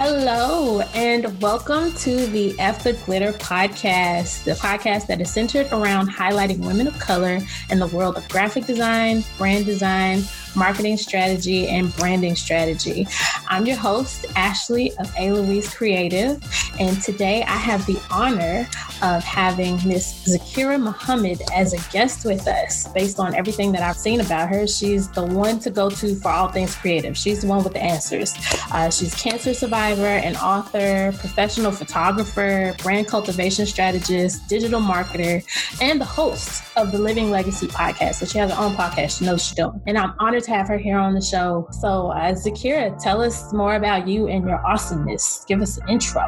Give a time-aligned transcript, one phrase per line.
[0.00, 6.08] Hello, and welcome to the F the Glitter podcast, the podcast that is centered around
[6.08, 7.40] highlighting women of color
[7.70, 10.22] in the world of graphic design, brand design,
[10.58, 13.06] marketing strategy, and branding strategy.
[13.46, 15.32] I'm your host, Ashley of A.
[15.32, 16.42] Louise Creative,
[16.78, 18.66] and today I have the honor
[19.02, 22.88] of having Miss Zakira Muhammad as a guest with us.
[22.88, 26.30] Based on everything that I've seen about her, she's the one to go to for
[26.30, 27.16] all things creative.
[27.16, 28.34] She's the one with the answers.
[28.72, 35.44] Uh, she's cancer survivor, an author, professional photographer, brand cultivation strategist, digital marketer,
[35.80, 38.16] and the host of the Living Legacy podcast.
[38.16, 38.98] So she has her own podcast.
[38.98, 39.58] No she knows she's.
[39.86, 41.68] And I'm honored to have her here on the show.
[41.72, 45.44] So, uh, Zakira, tell us more about you and your awesomeness.
[45.46, 46.22] Give us an intro.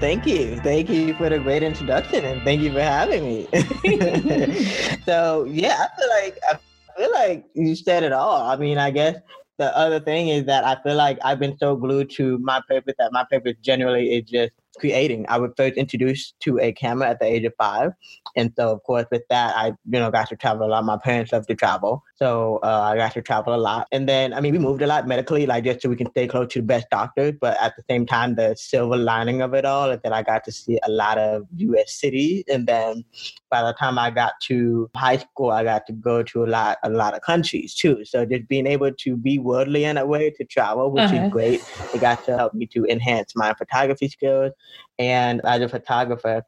[0.00, 0.56] Thank you.
[0.60, 3.46] Thank you for the great introduction and thank you for having me.
[5.04, 6.58] so, yeah, I feel like I
[6.96, 8.42] feel like you said it all.
[8.42, 9.16] I mean, I guess
[9.58, 12.94] the other thing is that I feel like I've been so glued to my purpose
[12.98, 15.26] that my purpose generally is just creating.
[15.28, 17.92] I was first introduced to a camera at the age of five.
[18.36, 20.84] And so, of course, with that, I, you know, got to travel a lot.
[20.84, 22.02] My parents love to travel.
[22.22, 23.88] So uh, I got to travel a lot.
[23.90, 26.28] And then, I mean, we moved a lot medically, like just so we can stay
[26.28, 27.34] close to the best doctors.
[27.40, 30.44] But at the same time, the silver lining of it all is that I got
[30.44, 31.92] to see a lot of U.S.
[31.92, 32.44] cities.
[32.46, 33.04] And then
[33.50, 36.78] by the time I got to high school, I got to go to a lot,
[36.84, 38.04] a lot of countries too.
[38.04, 41.24] So just being able to be worldly in a way to travel, which uh-huh.
[41.24, 41.60] is great.
[41.92, 44.52] It got to help me to enhance my photography skills.
[44.96, 46.44] And as a photographer,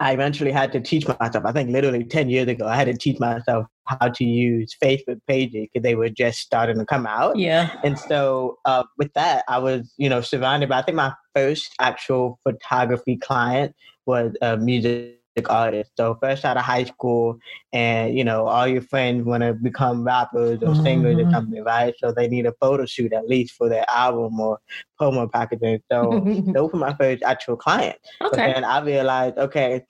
[0.00, 1.44] I eventually had to teach myself.
[1.44, 5.20] I think literally 10 years ago, I had to teach myself how to use Facebook
[5.26, 7.38] pages because they were just starting to come out.
[7.38, 7.78] Yeah.
[7.82, 11.72] And so uh, with that, I was, you know, surrounded by, I think my first
[11.80, 13.74] actual photography client
[14.06, 15.15] was a music
[15.48, 15.92] artist.
[15.96, 17.38] So fresh out of high school,
[17.72, 21.28] and you know, all your friends want to become rappers or singers mm-hmm.
[21.28, 21.94] or something, right?
[21.98, 24.58] So they need a photo shoot at least for their album or
[25.00, 25.82] promo packaging.
[25.90, 28.08] So those were my first actual clients.
[28.22, 28.52] Okay.
[28.52, 29.84] And I realized, okay,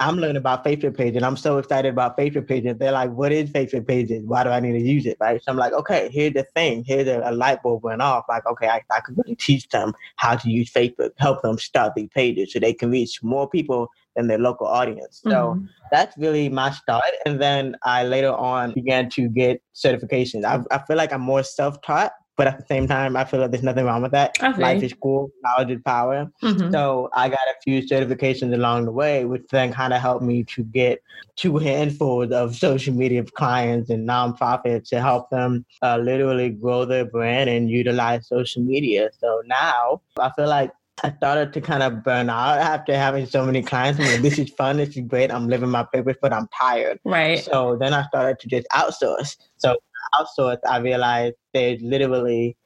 [0.00, 2.76] I'm learning about Facebook pages and I'm so excited about Facebook pages.
[2.78, 4.24] They're like, what is Facebook pages?
[4.24, 5.16] Why do I need to use it?
[5.20, 5.42] Right.
[5.42, 6.84] So I'm like, okay, here's the thing.
[6.84, 8.24] Here's a, a light bulb went off.
[8.28, 11.94] Like, okay, I, I could really teach them how to use Facebook, help them start
[11.94, 15.20] these pages so they can reach more people than their local audience.
[15.22, 15.66] So mm-hmm.
[15.90, 17.04] that's really my start.
[17.26, 20.44] And then I later on began to get certifications.
[20.44, 23.40] I, I feel like I'm more self taught but at the same time, I feel
[23.40, 24.36] like there's nothing wrong with that.
[24.42, 24.60] Okay.
[24.60, 26.30] Life is cool, knowledge is power.
[26.42, 26.72] Mm-hmm.
[26.72, 30.44] So I got a few certifications along the way, which then kind of helped me
[30.44, 31.02] to get
[31.36, 37.04] two handfuls of social media clients and nonprofits to help them uh, literally grow their
[37.04, 39.10] brand and utilize social media.
[39.18, 43.44] So now I feel like I started to kind of burn out after having so
[43.44, 43.98] many clients.
[43.98, 45.32] I'm like, this is fun, this is great.
[45.32, 47.00] I'm living my purpose, but I'm tired.
[47.04, 47.38] Right.
[47.38, 49.36] So then I started to just outsource.
[49.56, 49.76] So
[50.14, 52.56] outsource, I realized there's literally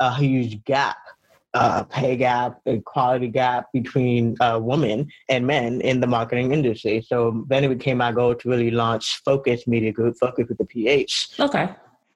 [0.00, 0.98] a huge gap,
[1.54, 7.04] uh, pay gap, a quality gap between uh, women and men in the marketing industry.
[7.06, 10.66] So then it became my goal to really launch Phocus Media Group, Focus with the
[10.66, 11.30] PH.
[11.40, 11.70] Okay.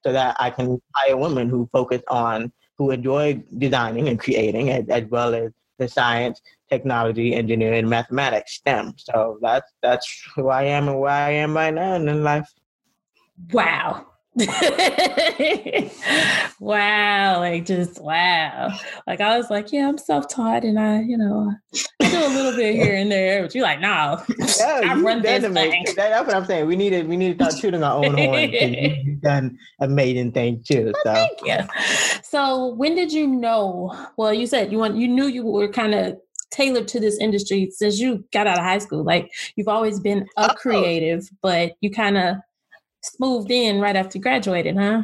[0.05, 4.89] So that I can hire women who focus on, who enjoy designing and creating, as,
[4.89, 6.41] as well as the science,
[6.71, 8.95] technology, engineering, mathematics, STEM.
[8.97, 12.49] So that's that's who I am and where I am right now in life.
[13.53, 14.07] Wow.
[16.59, 18.71] wow, like just wow.
[19.07, 21.53] Like I was like, yeah, I'm self-taught and I, you know,
[22.01, 24.23] I do a little bit here and there, but you're like, no,
[24.59, 25.85] yeah, I run this thing.
[25.85, 26.67] That, that's what I'm saying.
[26.67, 28.51] We need to we need to start shooting our own horn.
[28.53, 30.95] You've done amazing things too.
[31.05, 31.59] So well, thank you.
[32.23, 33.95] So when did you know?
[34.17, 36.17] Well, you said you want you knew you were kind of
[36.51, 39.05] tailored to this industry since you got out of high school.
[39.05, 40.55] Like you've always been a oh.
[40.55, 42.37] creative, but you kind of
[43.03, 45.03] smoothed in right after you graduated, huh?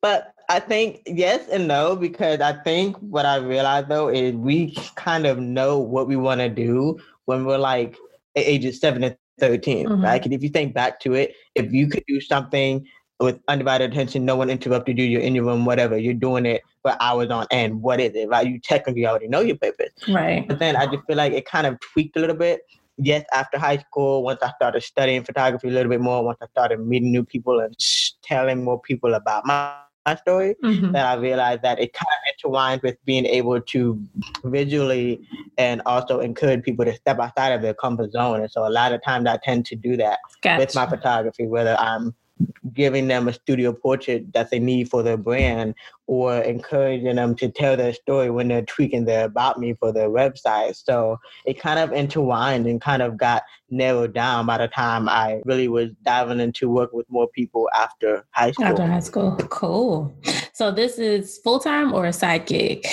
[0.00, 4.74] But I think yes and no, because I think what I realized though is we
[4.94, 7.96] kind of know what we want to do when we're like
[8.36, 10.02] ages seven and 13, mm-hmm.
[10.02, 10.24] right?
[10.24, 12.86] And if you think back to it, if you could do something
[13.18, 16.62] with undivided attention, no one interrupted you, you're in your room, whatever, you're doing it
[16.82, 17.82] for hours on end.
[17.82, 18.46] What is it, right?
[18.46, 19.90] You technically already know your purpose.
[20.08, 20.46] Right.
[20.46, 22.60] But then I just feel like it kind of tweaked a little bit
[22.98, 26.46] yes, after high school, once I started studying photography a little bit more, once I
[26.46, 27.74] started meeting new people and
[28.22, 30.92] telling more people about my, my story, mm-hmm.
[30.92, 34.00] that I realized that it kind of intertwined with being able to
[34.44, 35.20] visually
[35.58, 38.40] and also encourage people to step outside of their comfort zone.
[38.40, 40.60] And so a lot of times I tend to do that gotcha.
[40.60, 42.14] with my photography, whether I'm
[42.72, 45.74] giving them a studio portrait that they need for their brand
[46.06, 50.08] or encouraging them to tell their story when they're tweaking their about me for their
[50.08, 50.76] website.
[50.76, 55.40] So it kind of intertwined and kind of got narrowed down by the time I
[55.44, 58.66] really was diving into work with more people after high school.
[58.66, 59.36] After high school.
[59.50, 60.14] Cool.
[60.52, 62.86] So this is full time or a side gig?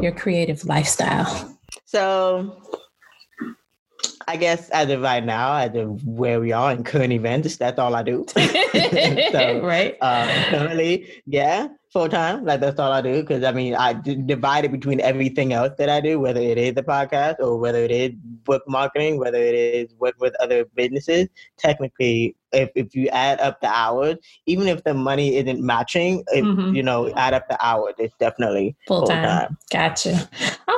[0.00, 1.56] Your creative lifestyle.
[1.84, 2.60] So
[4.26, 7.78] I guess as of right now, as of where we are in current events, that's
[7.78, 8.24] all I do.
[9.32, 9.96] so, right.
[10.00, 12.44] Uh, currently, yeah, full time.
[12.44, 13.20] Like that's all I do.
[13.20, 16.58] Because I mean, I d- divide it between everything else that I do, whether it
[16.58, 18.12] is the podcast or whether it is
[18.44, 21.28] book marketing, whether it is work with other businesses.
[21.56, 24.16] Technically, if, if you add up the hours,
[24.46, 26.74] even if the money isn't matching, if mm-hmm.
[26.74, 29.56] you know, add up the hours, it's definitely full time.
[29.70, 30.28] Gotcha.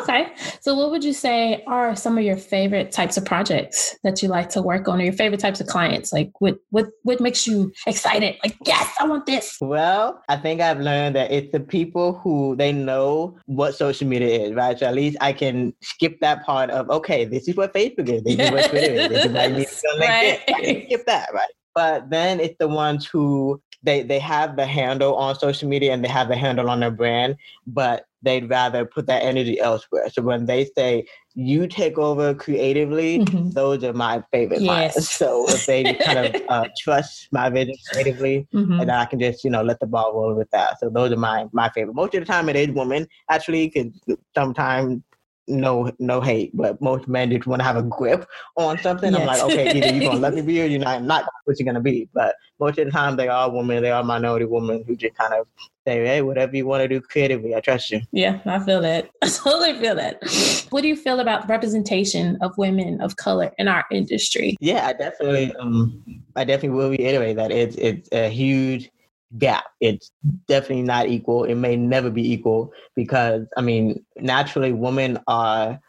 [0.03, 0.33] Okay.
[0.61, 4.29] So what would you say are some of your favorite types of projects that you
[4.29, 6.13] like to work on or your favorite types of clients?
[6.13, 8.37] Like what what what makes you excited?
[8.45, 9.57] Like, yes, I want this.
[9.61, 14.29] Well, I think I've learned that it's the people who they know what social media
[14.29, 14.79] is, right?
[14.79, 18.23] So at least I can skip that part of okay, this is what Facebook is,
[18.23, 19.57] this is what Twitter is, this is what you
[19.93, 20.09] on LinkedIn.
[20.09, 20.41] Right.
[20.49, 21.51] I can skip that, right?
[21.77, 26.03] But then it's the ones who they they have the handle on social media and
[26.03, 27.37] they have the handle on their brand,
[27.67, 30.09] but they'd rather put that energy elsewhere.
[30.11, 33.51] So when they say you take over creatively, mm-hmm.
[33.51, 34.95] those are my favorite yes.
[34.95, 35.13] clients.
[35.13, 38.81] So if they kind of uh, trust my vision creatively, mm-hmm.
[38.81, 40.81] and I can just you know let the ball roll with that.
[40.81, 41.95] So those are my my favorite.
[41.95, 43.93] Most of the time it is women actually, because
[44.35, 45.03] sometimes
[45.49, 49.13] no no hate, but most men just want to have a grip on something.
[49.13, 49.21] Yes.
[49.21, 51.67] I'm like, okay, either you're gonna let me be or you're not not what you're
[51.67, 52.09] gonna be.
[52.13, 55.35] But most of the time they are women, they are minority women who just kind
[55.35, 55.47] of
[55.87, 58.01] say, Hey, whatever you want to do creatively, I trust you.
[58.13, 59.11] Yeah, I feel that.
[59.23, 60.23] I totally feel that.
[60.71, 64.57] What do you feel about representation of women of color in our industry?
[64.61, 66.03] Yeah, I definitely um
[66.35, 68.91] I definitely will reiterate that it's it's a huge
[69.39, 69.65] gap.
[69.81, 70.11] It's
[70.49, 71.45] definitely not equal.
[71.45, 75.81] It may never be equal because, I mean, naturally, women are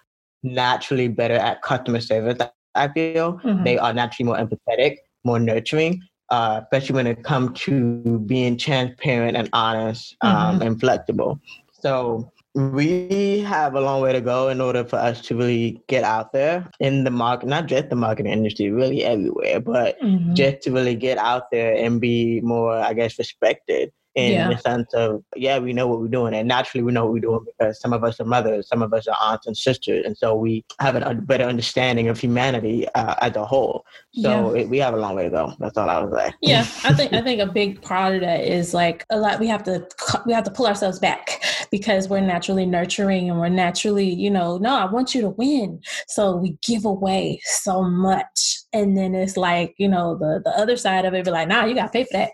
[0.44, 2.38] naturally better at customer service.
[2.76, 3.64] I feel mm-hmm.
[3.64, 9.38] they are naturally more empathetic, more nurturing, uh, especially when it comes to being transparent
[9.38, 10.62] and honest um, mm-hmm.
[10.62, 11.40] and flexible.
[11.72, 16.04] So we have a long way to go in order for us to really get
[16.04, 20.34] out there in the market, not just the marketing industry, really everywhere, but mm-hmm.
[20.34, 24.50] just to really get out there and be more, I guess, respected in yeah.
[24.50, 27.20] the sense of yeah we know what we're doing and naturally we know what we're
[27.20, 30.18] doing because some of us are mothers some of us are aunts and sisters and
[30.18, 33.86] so we have a better understanding of humanity uh, as a whole.
[34.14, 34.62] So yeah.
[34.62, 35.54] it, we have a long way to go.
[35.60, 38.42] That's all i was like yeah i think i think a big part of that
[38.42, 39.88] is like a lot we have to
[40.26, 44.58] we have to pull ourselves back because we're naturally nurturing and we're naturally you know
[44.58, 45.80] no i want you to win.
[46.08, 50.76] So we give away so much and then it's like you know the the other
[50.76, 52.32] side of it be like nah you gotta pay for that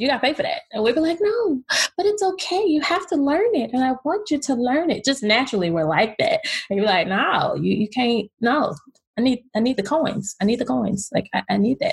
[0.00, 0.62] you got to pay for that.
[0.72, 2.64] And we'd be like, no, but it's okay.
[2.66, 3.70] You have to learn it.
[3.74, 5.04] And I want you to learn it.
[5.04, 6.40] Just naturally, we're like that.
[6.70, 8.74] And you're like, no, you, you can't, no.
[9.18, 10.34] I need I need the coins.
[10.40, 11.10] I need the coins.
[11.12, 11.92] Like I, I need that.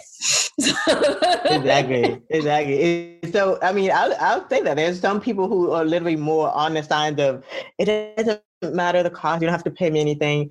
[1.51, 2.21] exactly.
[2.29, 3.19] Exactly.
[3.33, 6.75] So I mean, I'll I'll say that there's some people who are literally more on
[6.75, 7.43] the side of
[7.77, 9.41] it doesn't matter the cost.
[9.41, 10.49] You don't have to pay me anything.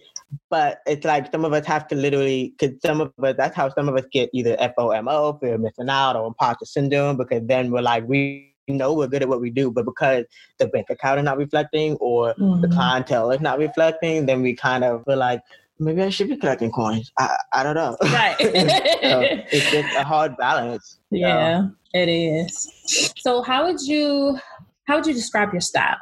[0.51, 3.69] But it's like some of us have to literally, because some of us, that's how
[3.71, 7.71] some of us get either FOMO, fear of missing out, or imposter syndrome, because then
[7.71, 10.25] we're like, we know we're good at what we do, but because
[10.59, 12.61] the bank account is not reflecting or mm-hmm.
[12.61, 15.41] the clientele is not reflecting, then we kind of feel like,
[15.79, 17.13] maybe I should be collecting coins.
[17.19, 17.97] I, I don't know.
[18.03, 18.37] Right.
[18.41, 20.99] so it's just a hard balance.
[21.11, 23.13] Yeah, it is.
[23.19, 24.39] So how would you
[24.85, 25.97] how would you describe your style?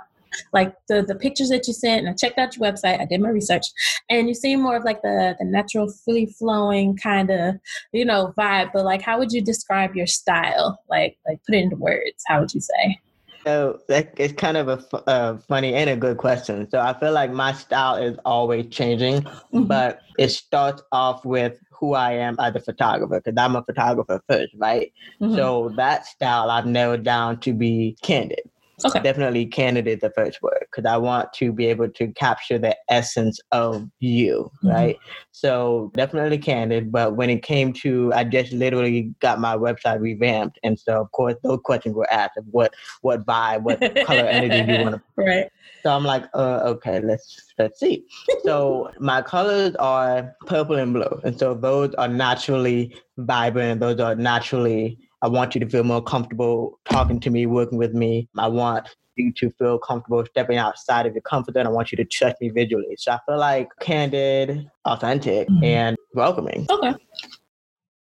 [0.53, 3.21] Like the the pictures that you sent and I checked out your website, I did
[3.21, 3.67] my research,
[4.11, 7.57] and you seem more of like the the natural, free flowing kind of
[7.93, 8.71] you know vibe.
[8.73, 10.81] But like, how would you describe your style?
[10.89, 12.23] Like like put it into words.
[12.27, 13.01] How would you say?
[13.45, 16.69] So that it's kind of a, a funny and a good question.
[16.71, 19.65] So I feel like my style is always changing, mm-hmm.
[19.65, 24.23] but it starts off with who I am as a photographer because I'm a photographer
[24.29, 24.93] first, right?
[25.21, 25.35] Mm-hmm.
[25.37, 28.41] So that style I've narrowed down to be candid.
[28.85, 29.01] Okay.
[29.01, 33.39] Definitely candid the first word because I want to be able to capture the essence
[33.53, 34.69] of you, mm-hmm.
[34.69, 34.97] right?
[35.31, 36.91] So definitely candid.
[36.91, 41.13] But when it came to, I just literally got my website revamped, and so of
[41.13, 44.95] course those questions were asked of what what vibe, what color energy do you want
[45.19, 45.23] to.
[45.23, 45.51] Right.
[45.83, 48.05] So I'm like, uh, okay, let's let's see.
[48.43, 53.81] so my colors are purple and blue, and so those are naturally vibrant.
[53.81, 57.95] Those are naturally I want you to feel more comfortable talking to me, working with
[57.95, 58.29] me.
[58.37, 61.67] I want you to feel comfortable stepping outside of your comfort zone.
[61.67, 62.95] I want you to trust me visually.
[62.99, 65.65] So I feel like candid, authentic, mm-hmm.
[65.65, 66.67] and welcoming.
[66.69, 66.95] Okay.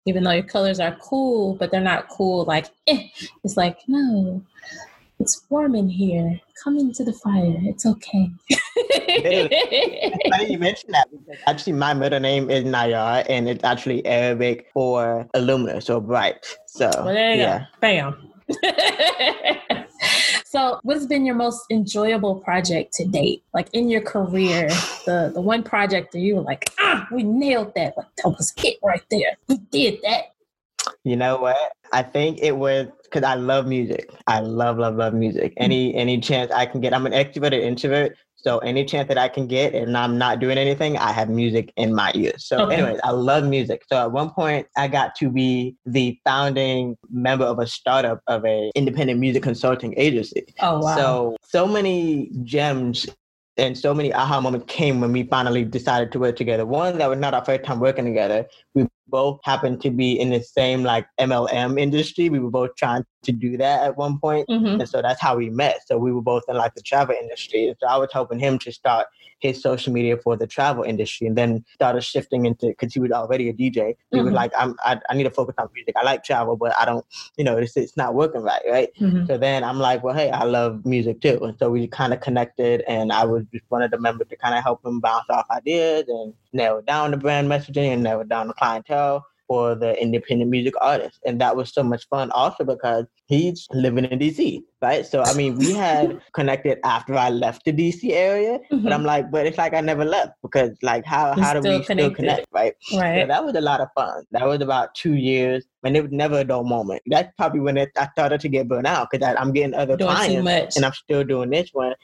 [0.05, 3.07] even though your colors are cool, but they're not cool like eh.
[3.45, 4.43] It's like, no,
[5.23, 6.41] it's warm in here.
[6.63, 7.57] Come into the fire.
[7.63, 8.31] It's okay.
[10.31, 14.69] funny you mentioned that because actually my middle name is Nayar and it's actually Arabic
[14.75, 16.45] for luminous or bright.
[16.67, 17.59] So well, there you yeah.
[17.61, 17.65] go.
[17.81, 18.29] Bam.
[20.45, 23.45] so, what's been your most enjoyable project to date?
[23.55, 24.69] Like in your career,
[25.07, 27.97] the the one project that you were like, ah, we nailed that.
[27.97, 29.37] Like that was it right there.
[29.49, 30.32] We did that.
[31.05, 31.73] You know what?
[31.93, 34.11] I think it was because I love music.
[34.27, 35.53] I love, love, love music.
[35.53, 35.65] Mm.
[35.65, 36.95] Any any chance I can get.
[36.95, 40.59] I'm an extroverted introvert, so any chance that I can get and I'm not doing
[40.59, 42.45] anything, I have music in my ears.
[42.47, 42.77] So okay.
[42.77, 43.85] anyways, I love music.
[43.89, 48.45] So at one point I got to be the founding member of a startup of
[48.45, 50.45] a independent music consulting agency.
[50.61, 50.97] Oh wow.
[50.97, 53.07] So so many gems
[53.57, 56.67] and so many aha moments came when we finally decided to work together.
[56.67, 58.47] One, that was not our first time working together.
[58.75, 62.31] We both happened to be in the same like MLM industry.
[62.31, 64.49] We were both trying to do that at one point.
[64.49, 64.81] Mm-hmm.
[64.81, 65.81] And so that's how we met.
[65.87, 67.75] So we were both in like the travel industry.
[67.81, 69.07] So I was helping him to start
[69.39, 73.11] his social media for the travel industry and then started shifting into because he was
[73.11, 73.97] already a DJ.
[74.11, 74.25] He mm-hmm.
[74.25, 75.95] was like, I'm I, I, need to focus on music.
[75.97, 77.05] I like travel, but I don't,
[77.37, 78.89] you know, it's it's not working right, right?
[79.01, 79.27] Mm-hmm.
[79.27, 81.41] So then I'm like, well, hey, I love music too.
[81.43, 84.37] And so we kind of connected and I was just one of the members to
[84.37, 88.25] kind of help him bounce off ideas and narrow down the brand messaging and narrow
[88.25, 91.19] down the clientele for the independent music artist.
[91.27, 95.05] And that was so much fun also because he's living in DC, right?
[95.05, 98.83] So, I mean, we had connected after I left the DC area, mm-hmm.
[98.83, 101.85] but I'm like, but it's like I never left because, like, how, how do we
[101.85, 101.85] connected.
[101.85, 102.75] still connect, right?
[102.95, 103.21] Right.
[103.21, 104.25] So that was a lot of fun.
[104.31, 107.03] That was about two years, and it was never a dull moment.
[107.07, 110.13] That's probably when it, I started to get burnt out because I'm getting other doing
[110.13, 111.95] clients and I'm still doing this one.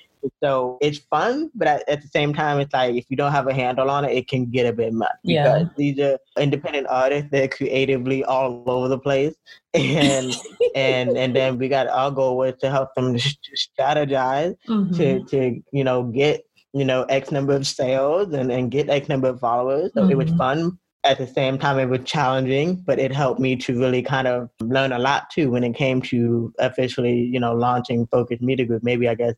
[0.43, 3.49] So it's fun, but at, at, the same time, it's like if you don't have
[3.49, 5.11] a handle on it, it can get a bit much.
[5.25, 5.59] Yeah.
[5.59, 9.35] Because these are independent artists; they're creatively all over the place,
[9.75, 10.33] and
[10.75, 14.95] and and then we got our goal was to help them strategize mm-hmm.
[14.95, 19.09] to to you know get you know X number of sales and and get X
[19.09, 19.93] number of followers.
[19.95, 20.13] So mm-hmm.
[20.13, 20.39] it was mm-hmm.
[20.39, 20.79] fun.
[21.05, 24.51] At the same time, it was challenging, but it helped me to really kind of
[24.61, 28.83] learn a lot too when it came to officially, you know, launching Phocus Media Group.
[28.83, 29.35] Maybe I guess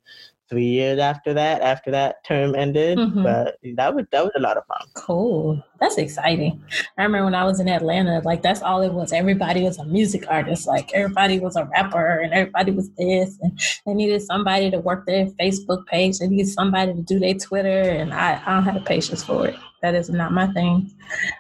[0.51, 2.99] three years after that, after that term ended.
[2.99, 3.23] Mm-hmm.
[3.23, 4.87] But that was that was a lot of fun.
[4.95, 5.63] Cool.
[5.81, 6.63] That's exciting.
[6.99, 9.13] I remember when I was in Atlanta, like that's all it was.
[9.13, 10.67] Everybody was a music artist.
[10.67, 13.39] Like everybody was a rapper and everybody was this.
[13.41, 16.19] And they needed somebody to work their Facebook page.
[16.19, 17.83] They needed somebody to do their Twitter.
[17.83, 19.57] And I, I don't have the patience for it.
[19.83, 20.91] That is not my thing.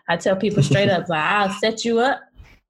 [0.08, 2.20] I tell people straight up, like, I'll set you up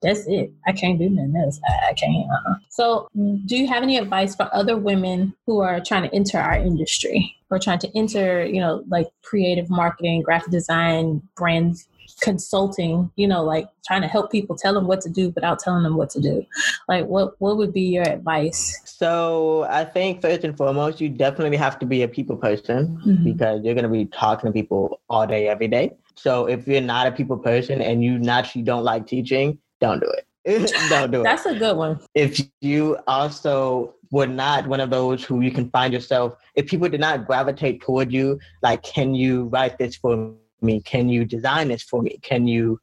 [0.03, 0.53] that's it.
[0.67, 1.61] I can't do nothing else.
[1.69, 2.31] I, I can't.
[2.31, 2.55] Uh-uh.
[2.69, 6.57] So, do you have any advice for other women who are trying to enter our
[6.57, 11.77] industry or trying to enter, you know, like creative marketing, graphic design, brand
[12.21, 15.83] consulting, you know, like trying to help people tell them what to do without telling
[15.83, 16.45] them what to do.
[16.89, 18.81] Like what what would be your advice?
[18.85, 23.25] So I think first and foremost, you definitely have to be a people person mm-hmm.
[23.25, 25.97] because you're gonna be talking to people all day, every day.
[26.15, 30.07] So if you're not a people person and you naturally don't like teaching, don't do
[30.07, 30.27] it.
[30.89, 31.25] don't do it.
[31.25, 32.01] That's a good one.
[32.15, 36.89] If you also were not one of those who you can find yourself, if people
[36.89, 40.81] did not gravitate toward you, like, can you write this for me?
[40.81, 42.19] Can you design this for me?
[42.23, 42.81] Can you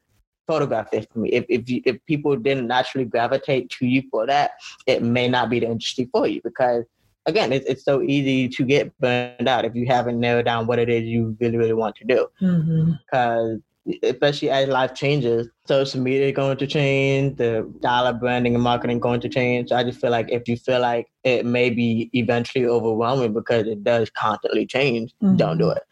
[0.48, 1.30] photograph this for me?
[1.30, 4.52] If if, you, if people didn't naturally gravitate to you for that,
[4.86, 6.86] it may not be the industry for you because
[7.28, 10.80] again, it's, it's so easy to get burned out if you haven't narrowed down what
[10.80, 12.28] it is you really, really want to do.
[12.42, 12.94] Mm-hmm.
[14.04, 19.22] Especially as life changes, social media going to change, the dollar branding and marketing going
[19.22, 19.70] to change.
[19.70, 23.66] So I just feel like if you feel like it may be eventually overwhelming because
[23.66, 25.38] it does constantly change, mm-hmm.
[25.38, 25.84] don't do it.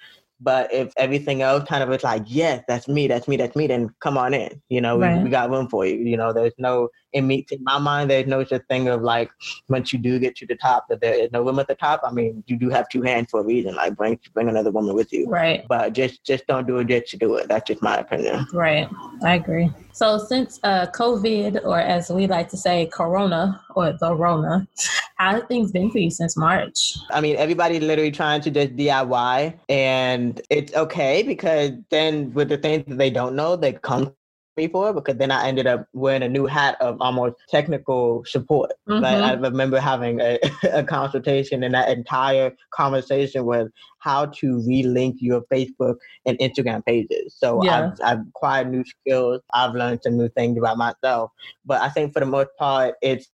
[0.42, 3.68] But if everything else kind of is like, yes, that's me, that's me, that's me,
[3.68, 4.62] then come on in.
[4.70, 5.18] You know, right.
[5.18, 5.96] we, we got room for you.
[5.96, 9.32] You know, there's no in me in my mind, there's no such thing of like
[9.70, 12.02] once you do get to the top that there is no room at the top.
[12.04, 13.76] I mean, you do have two hands for a reason.
[13.76, 15.28] Like bring bring another woman with you.
[15.28, 15.66] Right.
[15.70, 17.48] But just just don't do it just to do it.
[17.48, 18.46] That's just my opinion.
[18.54, 18.90] Right.
[19.24, 19.70] I agree.
[19.96, 24.68] So since uh, COVID, or as we like to say, Corona or the Rona,
[25.16, 26.98] how have things been for you since March?
[27.12, 32.58] I mean, everybody literally trying to just DIY, and it's okay because then with the
[32.58, 34.14] things that they don't know, they come
[34.56, 38.72] before because then I ended up wearing a new hat of almost technical support.
[38.88, 39.04] Mm-hmm.
[39.04, 40.40] Like I remember having a,
[40.72, 43.70] a consultation and that entire conversation was
[44.00, 45.96] how to relink your Facebook
[46.26, 47.36] and Instagram pages.
[47.38, 47.92] So yeah.
[47.92, 49.42] I've, I've acquired new skills.
[49.54, 51.32] I've learned some new things about myself.
[51.66, 53.30] But I think for the most part, it's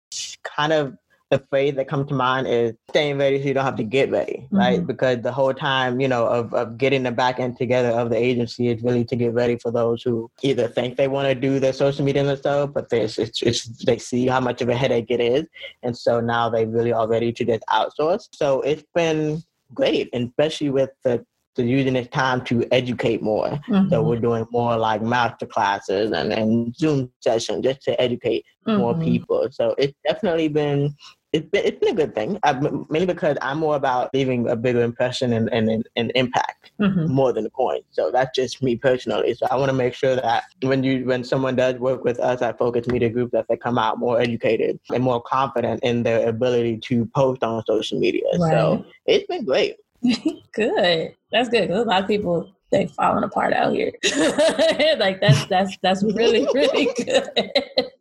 [0.44, 0.94] kind of
[1.30, 4.10] the phrase that comes to mind is staying ready so you don't have to get
[4.10, 4.56] ready, mm-hmm.
[4.56, 4.86] right?
[4.86, 8.16] Because the whole time, you know, of, of getting the back end together of the
[8.16, 11.58] agency is really to get ready for those who either think they want to do
[11.58, 14.76] their social media and stuff, but they, it's, it's, they see how much of a
[14.76, 15.46] headache it is.
[15.82, 18.28] And so now they really are ready to just outsource.
[18.32, 19.42] So it's been
[19.74, 23.48] great, and especially with the to using this time to educate more.
[23.68, 23.88] Mm-hmm.
[23.88, 28.78] So we're doing more like master classes and, and Zoom sessions just to educate mm-hmm.
[28.78, 29.48] more people.
[29.50, 30.94] So it's definitely been
[31.36, 32.52] it's been, it's been a good thing, I,
[32.88, 37.12] mainly because I'm more about leaving a bigger impression and, and, and impact mm-hmm.
[37.12, 37.84] more than the point.
[37.90, 39.34] So that's just me personally.
[39.34, 42.42] So I want to make sure that when you when someone does work with us
[42.42, 46.28] at Phocus Media Group, that they come out more educated and more confident in their
[46.28, 48.22] ability to post on social media.
[48.38, 48.52] Right.
[48.52, 49.76] So it's been great.
[50.52, 51.14] good.
[51.32, 51.68] That's good.
[51.68, 53.92] Cause a lot of people they falling apart out here.
[54.98, 57.28] like that's that's that's really really good.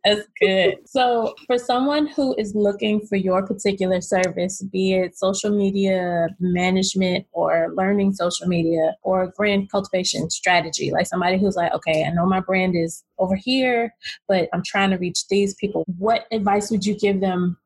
[0.04, 0.76] that's good.
[0.86, 7.26] So for someone who is looking for your particular service, be it social media management
[7.32, 12.26] or learning social media or brand cultivation strategy, like somebody who's like, okay, I know
[12.26, 13.94] my brand is over here,
[14.28, 15.84] but I'm trying to reach these people.
[15.98, 17.56] What advice would you give them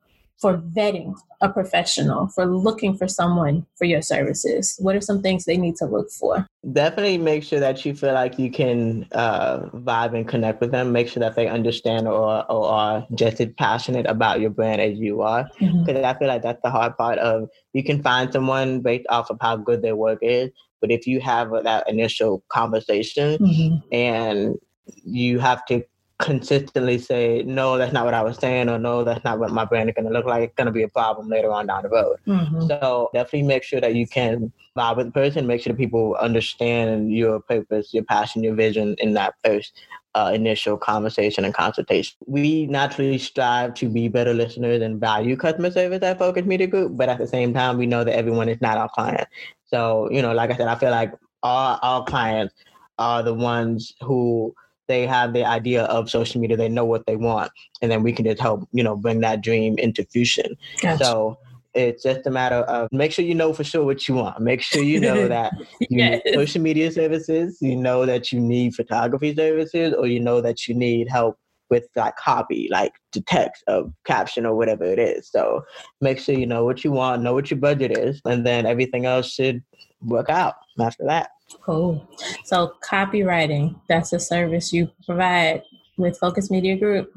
[0.41, 4.77] for vetting a professional, for looking for someone for your services?
[4.79, 6.47] What are some things they need to look for?
[6.73, 10.93] Definitely make sure that you feel like you can uh, vibe and connect with them.
[10.93, 14.99] Make sure that they understand or, or are just as passionate about your brand as
[14.99, 15.45] you are.
[15.59, 16.05] Because mm-hmm.
[16.05, 19.39] I feel like that's the hard part of you can find someone based off of
[19.41, 20.51] how good their work is.
[20.81, 23.77] But if you have that initial conversation mm-hmm.
[23.93, 24.57] and
[25.05, 25.85] you have to
[26.21, 29.65] consistently say, no, that's not what I was saying, or no, that's not what my
[29.65, 31.83] brand is going to look like, it's going to be a problem later on down
[31.83, 32.19] the road.
[32.27, 32.67] Mm-hmm.
[32.67, 36.17] So definitely make sure that you can vibe with the person, make sure that people
[36.21, 39.73] understand your purpose, your passion, your vision in that first
[40.15, 42.17] uh, initial conversation and consultation.
[42.27, 46.97] We naturally strive to be better listeners and value customer service at Phocus Media Group,
[46.97, 49.27] but at the same time, we know that everyone is not our client.
[49.67, 51.13] So, you know, like I said, I feel like
[51.43, 52.55] all our clients
[52.99, 54.55] are the ones who
[54.91, 58.13] they have the idea of social media, they know what they want, and then we
[58.13, 60.57] can just help, you know, bring that dream into fruition.
[60.83, 61.05] Gotcha.
[61.05, 61.39] So
[61.75, 64.41] it's just a matter of make sure you know for sure what you want.
[64.41, 66.23] Make sure you know that you yes.
[66.25, 70.67] need social media services, you know that you need photography services, or you know that
[70.67, 71.39] you need help
[71.71, 75.31] with like copy, like the text of caption or whatever it is.
[75.31, 75.63] So
[76.01, 79.07] make sure you know what you want, know what your budget is, and then everything
[79.07, 79.63] else should
[80.03, 81.31] work out after that.
[81.63, 82.07] Cool.
[82.45, 85.63] So copywriting, that's a service you provide
[85.97, 87.13] with Phocus Media Group.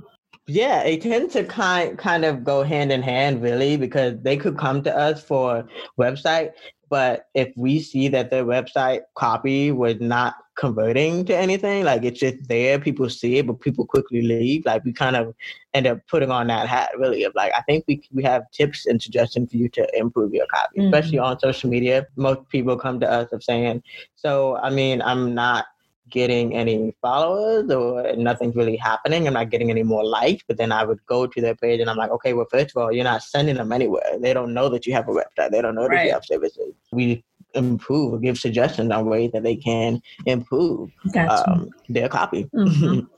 [0.48, 4.58] Yeah, it tends to kind kind of go hand in hand really because they could
[4.58, 5.66] come to us for
[5.98, 6.52] website
[6.94, 12.20] but if we see that their website copy was not converting to anything, like it's
[12.20, 14.64] just there, people see it, but people quickly leave.
[14.68, 15.34] Like we kind of
[15.74, 18.86] end up putting on that hat really of like I think we we have tips
[18.86, 20.94] and suggestions for you to improve your copy, mm-hmm.
[20.94, 22.06] especially on social media.
[22.16, 23.82] Most people come to us of saying,
[24.14, 25.66] so I mean, I'm not
[26.14, 29.28] getting any followers or nothing's really happening.
[29.28, 30.44] I'm not getting any more likes.
[30.48, 32.82] But then I would go to their page and I'm like, okay, well, first of
[32.82, 34.20] all, you're not sending them anywhere.
[34.20, 35.52] They don't know that you have a website.
[35.52, 35.98] They don't know right.
[35.98, 36.74] that you have services.
[36.92, 41.50] We improve or give suggestions on ways that they can improve gotcha.
[41.50, 42.50] um, their copy.
[42.56, 43.00] Mm-hmm.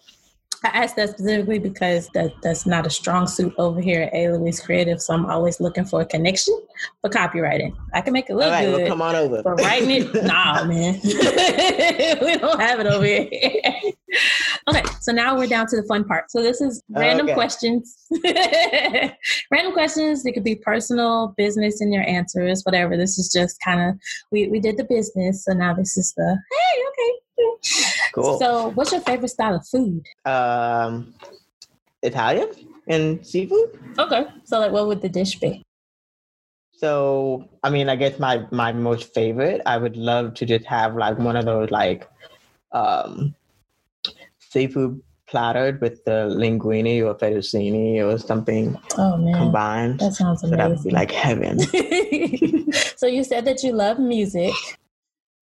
[0.63, 4.33] I asked that specifically because that that's not a strong suit over here at A.
[4.33, 6.59] Louise Creative, so I'm always looking for a connection
[7.01, 7.75] for copywriting.
[7.93, 8.73] I can make it look good.
[8.73, 9.43] Well, come on over.
[9.43, 13.27] But writing it, nah, man, we don't have it over here.
[14.69, 16.31] okay, so now we're down to the fun part.
[16.31, 17.35] So this is random okay.
[17.35, 17.95] questions.
[19.51, 20.25] random questions.
[20.25, 22.97] It could be personal, business, in your answers, whatever.
[22.97, 23.99] This is just kind of
[24.31, 27.24] we we did the business, so now this is the hey, okay
[28.13, 28.39] Cool.
[28.39, 30.05] So, what's your favorite style of food?
[30.23, 31.13] Um,
[32.01, 32.49] Italian
[32.87, 33.77] and seafood.
[33.99, 34.27] Okay.
[34.45, 35.61] So, like, what would the dish be?
[36.77, 39.61] So, I mean, I guess my my most favorite.
[39.65, 42.09] I would love to just have like one of those like
[42.71, 43.35] um,
[44.39, 49.33] seafood plattered with the linguine or fettuccine or something oh, man.
[49.35, 49.99] combined.
[49.99, 50.57] That sounds amazing.
[50.59, 51.59] So that would be like heaven.
[52.95, 54.53] so you said that you love music.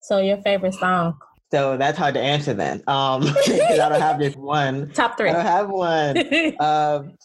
[0.00, 1.18] So your favorite song?
[1.54, 2.82] So that's hard to answer then.
[2.88, 4.90] Um, because I don't have just one.
[4.90, 5.30] Top three.
[5.30, 6.16] I don't have one.
[6.60, 7.16] um,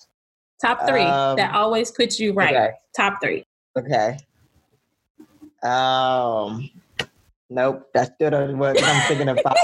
[0.61, 2.55] Top three um, that always puts you right.
[2.55, 2.71] Okay.
[2.95, 3.43] Top three.
[3.75, 4.17] Okay.
[5.63, 6.69] Um.
[7.49, 9.57] Nope, that's still not what I'm thinking about.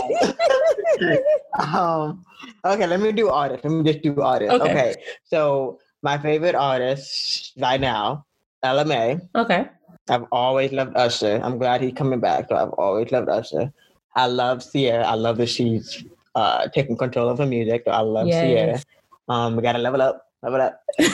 [1.60, 2.25] um.
[2.65, 3.63] Okay, let me do artists.
[3.65, 4.51] Let me just do artists.
[4.51, 4.71] Okay.
[4.71, 4.95] okay.
[5.25, 8.25] So my favorite artist right now,
[8.63, 9.19] Mai.
[9.36, 9.67] Okay.
[10.10, 11.39] I've always loved Usher.
[11.43, 12.47] I'm glad he's coming back.
[12.49, 13.71] So I've always loved Usher.
[14.15, 15.04] I love Ciara.
[15.06, 16.04] I love that she's
[16.36, 17.84] uh, taking control of her music.
[17.88, 18.43] I love yes.
[18.43, 18.84] Ciara.
[19.28, 20.82] Um, we gotta level up, level up.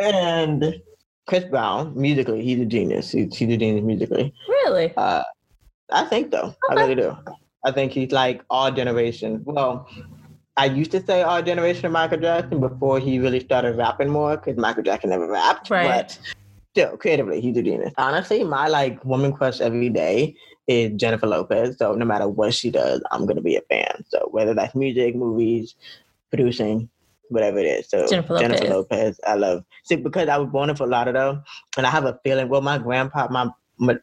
[0.00, 0.80] And
[1.26, 3.10] Chris Brown, musically, he's a genius.
[3.10, 4.32] He's, he's a genius musically.
[4.48, 4.92] Really?
[4.96, 5.22] Uh,
[5.90, 6.54] I think though.
[6.70, 7.16] I really do.
[7.64, 9.42] I think he's like our generation.
[9.44, 9.88] Well,
[10.56, 14.36] I used to say our generation of Michael Jackson before he really started rapping more
[14.36, 15.70] because Michael Jackson never rapped.
[15.70, 15.86] Right.
[15.86, 16.18] But
[16.72, 17.92] still, creatively, he's a genius.
[17.96, 20.36] Honestly, my like woman crush every day
[20.68, 21.78] is Jennifer Lopez.
[21.78, 24.04] So no matter what she does, I'm gonna be a fan.
[24.08, 25.74] So whether that's music, movies,
[26.30, 26.88] producing,
[27.30, 27.88] whatever it is.
[27.88, 28.70] So Jennifer Lopez.
[28.70, 29.64] Lopez, I love.
[29.84, 31.42] See, because I was born in Fort Lauderdale,
[31.76, 32.48] and I have a feeling.
[32.48, 33.50] Well, my grandpa, my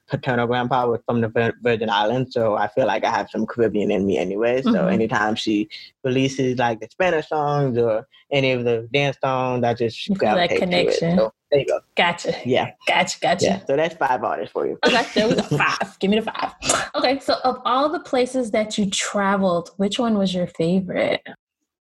[0.07, 3.91] paternal grandpa was from the Virgin Islands, so I feel like I have some Caribbean
[3.91, 4.61] in me anyway.
[4.61, 4.91] So Mhm.
[4.93, 5.69] anytime she
[6.03, 10.49] releases like the Spanish songs or any of the dance songs, I just that gravitate
[10.49, 10.59] to it.
[10.59, 11.17] connection.
[11.17, 11.79] So there you go.
[11.95, 12.35] Gotcha.
[12.45, 13.19] Yeah, Gotcha.
[13.19, 13.45] Gotcha.
[13.45, 13.59] yeah.
[13.67, 14.77] So that's five artists for you.
[14.85, 15.41] Okay, there we go.
[15.57, 15.99] Five.
[15.99, 16.53] Give me the five.
[16.95, 21.21] Okay, so of all the places that you traveled, which one was your favorite?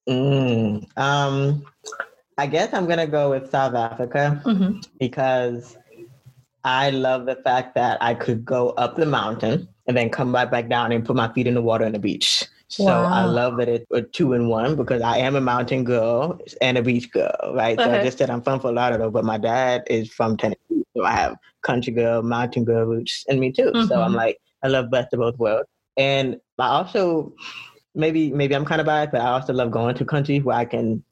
[0.09, 1.65] Mm, um,
[2.39, 4.43] I guess I'm gonna go with South Africa.
[4.45, 4.81] Mm-hmm.
[4.99, 5.77] because
[6.65, 10.51] I love the fact that I could go up the mountain and then come right
[10.51, 12.45] back down and put my feet in the water on the beach.
[12.69, 16.41] So I love that it's a two in one because I am a mountain girl
[16.63, 17.79] and a beach girl, right?
[17.79, 20.85] So I just said I'm from Fort Lauderdale, but my dad is from Tennessee.
[20.97, 23.73] So I have country girl, mountain girl roots in me too.
[23.89, 24.17] So I'm Mhm.
[24.17, 25.69] like, I love best of both worlds.
[25.97, 27.35] And I also,
[27.95, 30.65] maybe maybe I'm kind of biased, but I also love going to countries where I
[30.65, 31.03] can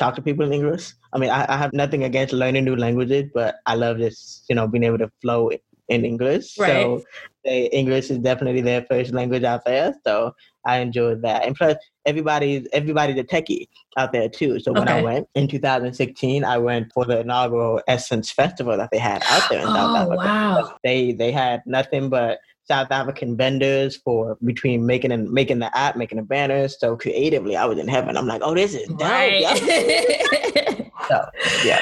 [0.00, 0.92] talk to people in English.
[1.12, 4.56] I mean, I, I have nothing against learning new languages, but I love just you
[4.56, 5.50] know being able to flow
[5.90, 6.58] in English.
[6.58, 6.68] Right.
[6.68, 7.02] So
[7.44, 9.94] they, English is definitely their first language out there.
[10.06, 10.32] So
[10.64, 14.58] I enjoyed that, and plus everybody's everybody's a techie out there too.
[14.60, 18.98] So when I went in 2016, I went for the inaugural Essence Festival that they
[18.98, 20.76] had out there in South Oh Africa wow!
[20.82, 22.38] they they had nothing but
[22.70, 26.78] South African vendors for between making and making the app, making the banners.
[26.78, 28.16] So creatively, I was in heaven.
[28.16, 29.00] I'm like, oh, this is dope.
[29.00, 29.40] Right.
[29.40, 30.74] yeah.
[31.08, 31.28] So,
[31.64, 31.80] yeah.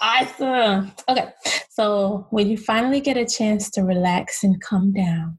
[0.00, 0.92] awesome.
[1.06, 1.28] Okay,
[1.68, 5.38] so when you finally get a chance to relax and come down,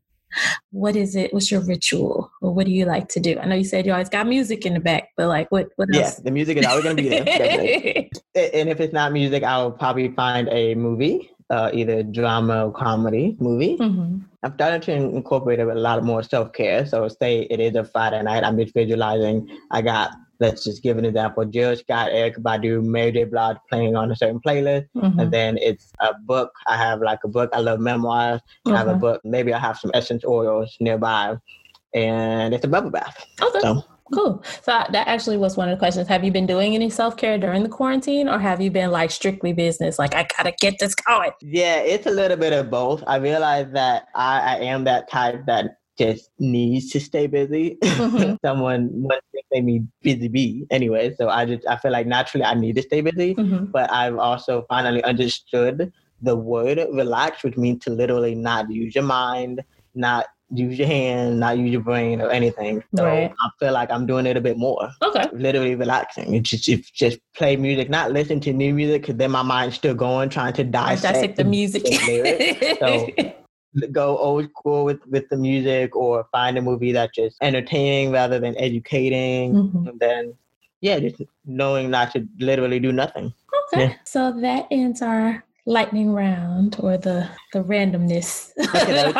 [0.69, 1.33] what is it?
[1.33, 3.39] What's your ritual, or what do you like to do?
[3.39, 5.69] I know you said you always got music in the back, but like, what?
[5.77, 7.23] What Yeah, the music is always gonna be there.
[8.53, 13.35] And if it's not music, I'll probably find a movie, uh, either drama or comedy
[13.39, 13.77] movie.
[13.77, 14.21] Mhm.
[14.43, 16.85] I'm starting to incorporate a lot more self care.
[16.85, 19.47] So say it is a Friday night, I'm just visualizing.
[19.69, 23.25] I got let's just give an example: Jill Scott, Erykah Badu, Mary J.
[23.25, 24.87] Blige playing on a certain playlist.
[24.97, 25.21] Mhm.
[25.21, 26.51] and then it's a book.
[26.67, 27.49] I have like a book.
[27.53, 28.41] I love memoirs.
[28.65, 29.21] I have a book.
[29.23, 31.37] Maybe I have some essence oils nearby,
[31.93, 33.17] and it's a bubble bath.
[33.41, 33.59] Okay.
[33.59, 34.43] So Cool.
[34.61, 36.07] So that actually was one of the questions.
[36.07, 39.11] Have you been doing any self care during the quarantine, or have you been like
[39.11, 39.97] strictly business?
[39.99, 41.31] Like I gotta get this going.
[41.41, 43.03] yeah, it's a little bit of both.
[43.07, 47.77] I realize that I, I am that type that just needs to stay busy.
[47.83, 48.37] Mhm.
[48.45, 52.45] Someone once they made me busy bee anyway, so I just I feel like naturally
[52.45, 53.35] I need to stay busy.
[53.35, 53.71] Mhm.
[53.71, 59.03] But I've also finally understood the word relax, which means to literally not use your
[59.03, 59.61] mind,
[59.95, 62.83] not use your hand, not use your brain or anything.
[62.95, 63.31] So Right.
[63.39, 64.89] I feel like I'm doing it a bit more.
[65.01, 65.25] Okay.
[65.33, 66.35] Literally relaxing.
[66.35, 69.75] It's just it's just play music, not listen to new music because then my mind's
[69.75, 71.83] still going, trying to dissect, Dissect the music.
[72.07, 72.79] lyrics.
[72.79, 73.07] So
[73.91, 78.39] go old school with, with the music or find a movie that's just entertaining rather
[78.39, 79.53] than educating.
[79.53, 79.89] Mhm.
[79.89, 80.33] And then
[80.81, 83.33] yeah, just knowing not to literally do nothing.
[83.73, 83.83] Okay.
[83.85, 83.93] Yeah.
[84.03, 88.51] So that ends our lightning round or the the randomness.
[88.75, 89.11] Okay,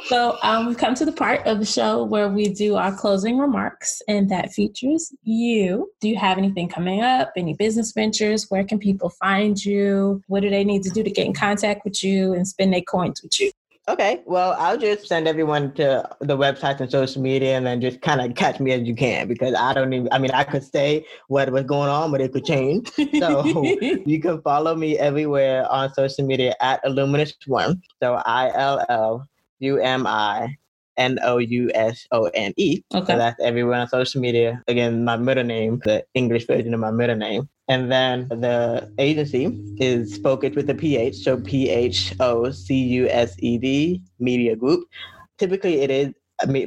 [0.06, 3.38] so um, we've come to the part of the show where we do our closing
[3.38, 5.90] remarks, and that features you.
[6.00, 7.32] Do you have anything coming up?
[7.36, 8.46] Any business ventures?
[8.48, 10.22] Where can people find you?
[10.26, 12.82] What do they need to do to get in contact with you and spend their
[12.82, 13.52] coins with you?
[13.90, 18.00] Okay, well, I'll just send everyone to the websites and social media and then just
[18.02, 20.62] kind of catch me as you can because I don't even, I mean, I could
[20.62, 22.88] say what was going on, but it could change.
[23.18, 23.44] So
[24.06, 27.82] you can follow me everywhere on social media at Illuminous One.
[28.00, 30.56] So I L L U M I
[30.96, 32.82] N O U S O N E.
[32.94, 33.12] okay.
[33.12, 34.62] So that's everywhere on social media.
[34.68, 37.48] Again, my middle name, the English version of my middle name.
[37.70, 39.44] And then the agency
[39.78, 44.56] is Focused with a PH, so P H O C U S E D Media
[44.56, 44.88] Group.
[45.38, 46.12] Typically, it is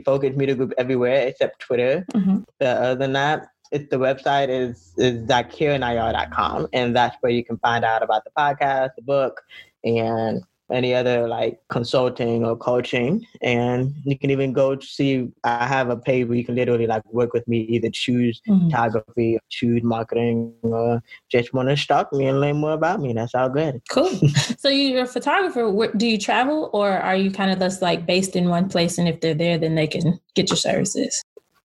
[0.06, 2.06] Phocused Media Group everywhere except Twitter.
[2.14, 2.46] Mhm.
[2.62, 7.58] Uh, other than that, it's the website is is zakiranayar.com, and that's where you can
[7.58, 9.42] find out about the podcast, the book,
[9.84, 13.26] and any other like consulting or coaching.
[13.42, 15.30] And you can even go see.
[15.44, 18.66] I have a page where you can literally like work with me, either choose Mhm.
[18.72, 23.14] photography, choose marketing, or just want to stalk me and learn more about me.
[23.14, 23.82] That's all good.
[23.90, 24.10] Cool.
[24.58, 25.72] so you're a photographer.
[25.98, 28.98] Do you travel, or are you kind of just like based in one place?
[28.98, 31.24] And if they're there, then they can get your services.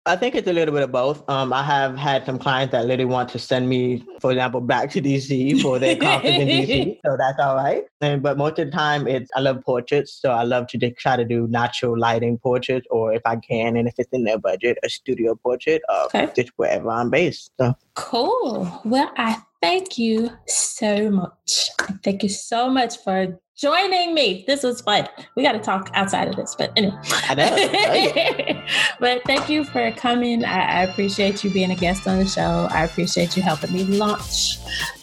[0.05, 1.29] I think it's a little bit of both.
[1.29, 4.91] Um, I have had some clients that literally want to send me, for example, back
[4.91, 7.85] to DC for their conference in DC, so that's all right.
[8.01, 10.97] And but most of the time, it's I love portraits, so I love to just
[10.97, 14.39] try to do natural lighting portraits, or if I can, and if it's in their
[14.39, 16.33] budget, a studio portrait of okay.
[16.35, 17.53] just wherever I'm based.
[17.61, 18.81] So cool.
[18.85, 21.71] Well, I thank you so much.
[22.05, 24.45] Thank you so much for joining me.
[24.47, 25.09] This was fun.
[25.37, 26.99] We got to talk outside of this, but anyway.
[27.05, 28.63] I know.
[29.01, 30.45] but thank you for coming.
[30.45, 32.67] I, I, appreciate you being a guest on the show.
[32.71, 34.59] I appreciate you helping me launch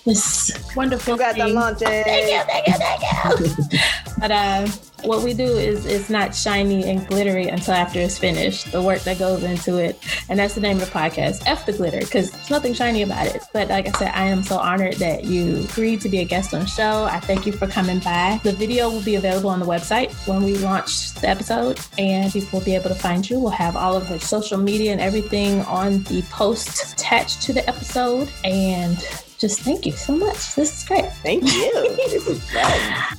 [0.06, 1.14] this wonderful.
[1.14, 1.48] You got thing.
[1.48, 1.80] the launch.
[1.80, 3.80] Thank you, thank you, thank you.
[4.20, 4.68] but uh,
[5.04, 8.72] what we do is it's not shiny and glittery until after it's finished.
[8.72, 11.74] The work that goes into it, and that's the name of the podcast, F the
[11.74, 13.44] glitter, because there's nothing shiny about it.
[13.54, 16.54] But like I said, I am so honored that you agreed to be a guest
[16.54, 17.06] on the show.
[17.06, 18.40] I thank you for coming by.
[18.44, 22.60] The video will be available on the website when we launch the episode, and people
[22.60, 23.40] will be able to find you.
[23.40, 27.68] We'll have all of the social media and everything on the post attached to the
[27.68, 28.30] episode.
[28.44, 28.98] And
[29.38, 30.56] just thank you so much.
[30.56, 31.12] This is great.
[31.24, 31.96] Thank you.
[31.96, 33.18] this is fun.